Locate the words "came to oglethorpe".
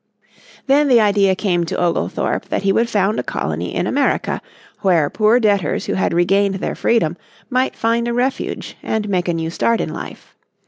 1.35-2.45